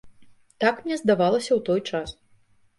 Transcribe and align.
Так 0.63 0.75
мне 0.85 0.95
здавалася 1.03 1.51
ў 1.59 1.61
той 1.71 1.79
час. 1.93 2.19